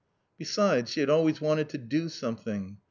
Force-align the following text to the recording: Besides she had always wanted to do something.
Besides 0.39 0.89
she 0.89 0.99
had 0.99 1.11
always 1.11 1.39
wanted 1.41 1.69
to 1.69 1.77
do 1.77 2.09
something. 2.09 2.79